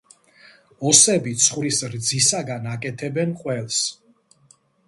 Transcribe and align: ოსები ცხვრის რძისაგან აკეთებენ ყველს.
ოსები 0.91 1.33
ცხვრის 1.43 1.83
რძისაგან 1.97 2.67
აკეთებენ 2.75 3.39
ყველს. 3.43 3.83